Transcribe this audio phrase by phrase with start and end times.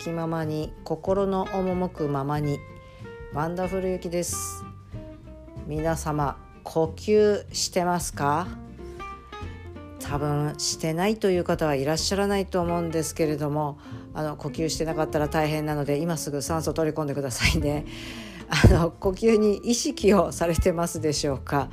[0.00, 2.58] 気ままに心の赴くままに。
[3.34, 4.64] ワンダフルゆきです。
[5.66, 8.48] 皆様呼吸してますか？
[10.00, 13.78] 多分してないという方はいらっしゃらないと思うんですけれども
[14.14, 17.84] あの呼吸してなかったら大変なので今すぐ酸素取り込んでくださいね。
[18.48, 21.68] あの呼吸に意識をされてますでしょうか？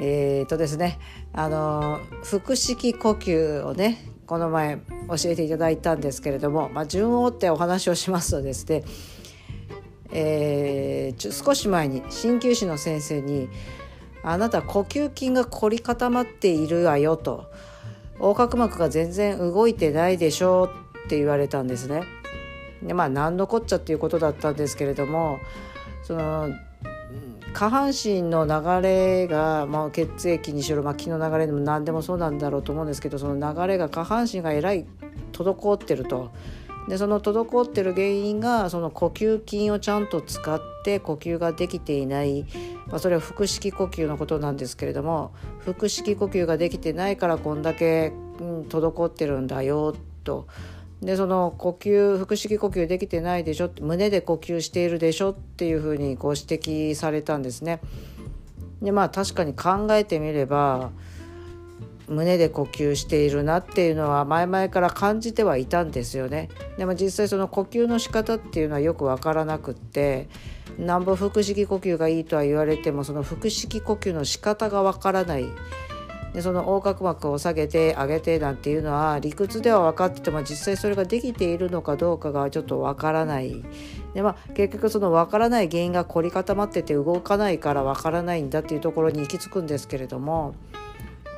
[0.00, 0.98] えーとですね
[1.32, 4.78] あの腹式呼吸をねこの前
[5.08, 8.84] 教えていただいたんですけれども、まあ、順を追ってお話をしますとですね、
[10.12, 13.48] えー、少し前に鍼灸師の先生に
[14.22, 17.44] 「あなた呼吸筋が凝り固まっているわよ」と
[18.18, 20.70] 「横隔膜が全然動いてないでしょう」
[21.06, 22.02] って言われたんですね。
[22.82, 25.38] でまあ何のこっちゃっていうことだったんですけれども
[26.02, 26.50] その
[27.52, 34.86] 下半身の流れが、まあ、血液にしろ、まあ、気の流れでも何でもそうなんだろうと思うんですけどその流れが下半身がえらい
[35.32, 36.32] 滞ってると。
[36.88, 42.44] でその滞ってる原因がその呼吸筋をちゃんと使って呼吸ができていない、
[42.88, 45.32] まあ、それは腹式呼吸のことなんですけれども
[45.64, 50.46] 腹式呼吸ができてないからこんだけ、うん、滞ってるんだよと。
[51.04, 57.80] でその呼吸腹式呼吸できてないでしょ胸で呼吸しているでしょっていうふうにご指摘されたんですね。
[58.80, 60.92] でまあ確かに考えてみれば
[62.08, 66.48] 胸で呼吸しているなっていうのは前々から感じてはいたんですよね。
[66.78, 70.28] でも実際その呼吸の仕方っていうのはよく分からなくって
[70.78, 75.44] なんぼ腹式呼吸がいいとは言われてもその腹式呼吸の仕方が分からない。
[76.34, 83.64] でその横隔膜を下げて上げてなんていうのは理屈では分かってても実際それができているのかどうかがちょっと分からない
[84.14, 90.54] で、まあ、結局その分からない原因が凝り固まってて動かないから分からないんだっていうところに行き着くんですけれども。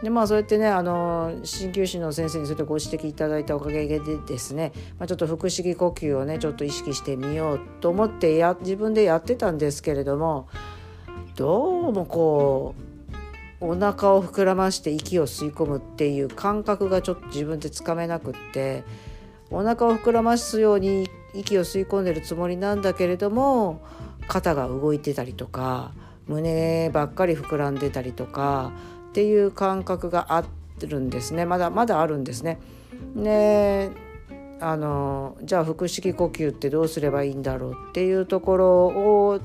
[0.02, 10.48] でまあそうやってねあの鍼灸師の先生にそうやってご指摘いただいたおかげでですね、まあ、ちょっと腹式呼吸をねちょっと意識してみようと思ってや自分でやってたんですけれども
[11.34, 12.85] どうもこう
[13.60, 18.84] お腹を膨らまして息を吸い込むっていう感覚がちょっと自分でつかめなくって
[19.50, 23.80] お腹を膨らますように息を吸い込んでるつもりなんだけれども
[24.28, 25.92] 肩が動いてたりとか
[26.26, 28.72] 胸ばっかり膨らんでたりとか
[29.10, 30.44] っていう感覚があ
[30.80, 32.58] るんですねまだまだあるんですね。
[33.14, 33.90] ね
[34.60, 39.40] あのじゃあ腹式呼吸ってどうすればいいんだろうっていうところを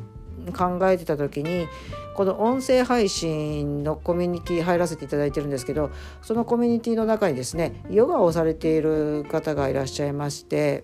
[0.57, 1.67] 考えてた時に
[2.13, 5.91] この音声配信のコミュニティ入らせていただいてるんですけど
[6.21, 10.83] そのコミュニティの中にですねヨガをされている方がいらっしゃいまして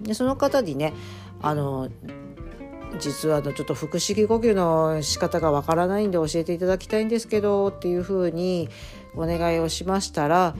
[0.00, 0.92] でその方にね
[1.42, 1.90] あの
[2.98, 8.68] 実はのちょっと腹式呼吸の仕方がわからないんで教えていただきたいんですけどっていうふうに
[9.16, 10.54] お願いをしましたら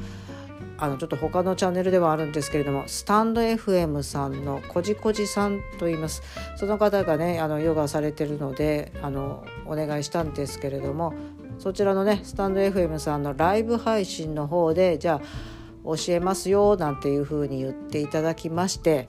[0.77, 6.23] あのちょっと他のチャンネルではあるんですけれどもスタンド FM さんのこじこじさんと言います
[6.57, 11.15] その方がねあのヨガされてるのであのお願いしたんですけれども
[11.59, 19.09] そちらのねスタンド FM さんのライブ配信の方でじゃあ教えますよなんていうふうに言っていただきまして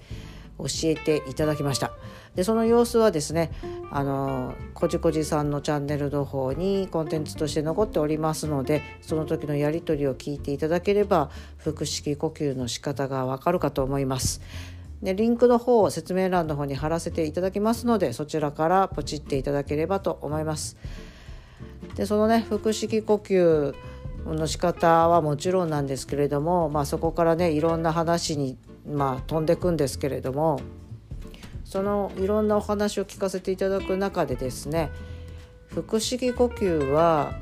[0.60, 1.92] 教えていただきました。
[2.36, 3.52] でその様子はですね
[3.92, 14.42] あのこじこじさんのチャンネルの方にコンテンツとして残っておりますのでその時のやり取りを聞いていただければ腹式呼吸の仕方がわかるかと思います。
[15.02, 20.78] でリンクの方を説明欄の方に貼らせていただきますのでそちらからポチっていただければと思います。
[21.96, 23.76] でそのね腹式呼吸
[24.26, 28.58] の仕方はもちろんなんですけれども、まあ、そこからねいろんな話に、
[28.88, 30.60] まあ、飛んでくんですけれども
[31.76, 34.92] そのいろんなお話を聞かせていただく中でですね
[35.76, 37.34] 腹式呼吸は、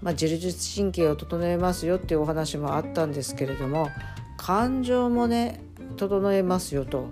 [0.00, 3.88] まあ、自律神経を整えますよっていうお話もあったんですけれども
[4.36, 5.60] 感情もね
[5.96, 7.08] 整えますよと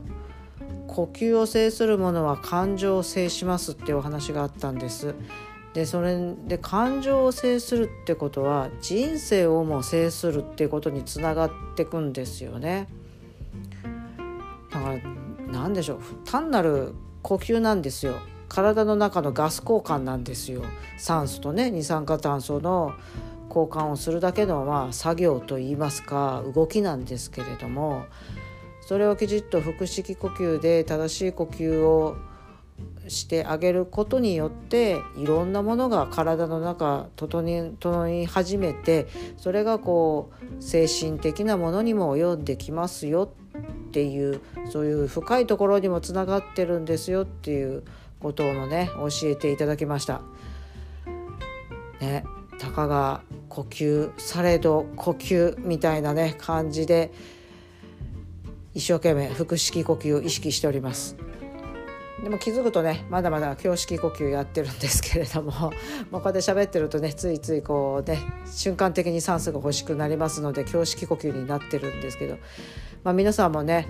[0.86, 5.16] 呼吸を制するものは感情を制しますっていうお話があったんです。
[5.74, 6.16] でそれ
[6.46, 12.86] で感情を制するってことは人生をも制するっていうことにつながってくんですよね。
[14.70, 16.00] だから何でしょう。
[16.24, 18.16] 単なる呼吸なんですよ。
[18.48, 20.62] 体の中のガス交換なんですよ。
[20.96, 22.92] 酸素とね二酸化炭素の
[23.48, 28.04] 交換をするだけのまあ作業といいますか動きなんですけれども
[28.80, 32.16] それをきちっと腹式呼吸で正しい呼吸を
[33.08, 43.47] してあげることによっていろんなものが体の中整い始めてそれがこう精神的なものにも及んできますよっ
[43.88, 44.40] っていう
[44.70, 47.82] そういう深いところにもつながってるんですよっていう
[48.20, 50.20] ことをね教えていただきました。
[52.00, 52.24] ね、
[52.58, 57.12] たかが呼吸されど呼吸みたいなね感じで
[58.74, 61.16] 一生懸命腹式呼吸を意識しております
[62.22, 65.50] でも気づくとねまだまだ胸式呼吸やってるんですけれども
[66.10, 72.38] もうこうやって喋ってるとねついついこうね瞬間的に酸素が欲しくなりますので胸式呼吸になってるんですけど、
[73.08, 73.88] まあ、皆さんもね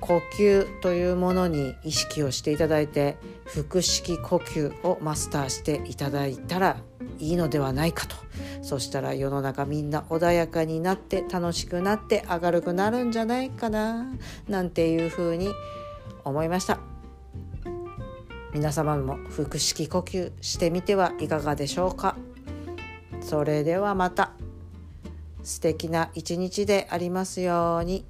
[0.00, 3.16] 呼吸というものに意識をしていただいて
[3.46, 6.76] 腹式呼吸をマスターしていただいたら
[7.18, 8.16] いいのではないかと。
[8.60, 14.08] そしたら世の中みんな穏やかになって楽しくなって明るくなるんじゃないかな
[14.46, 15.48] なんていうふうに
[16.22, 16.80] 思いました。
[18.52, 22.14] 皆様も腹式呼吸してみてはいかがでしょうか。
[23.22, 24.32] それではまた。
[25.42, 28.04] 素敵な一日でありますように。